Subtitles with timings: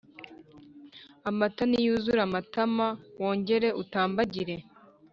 [1.29, 2.87] Amata niyuzure amatama,
[3.19, 4.55] wongere utambagire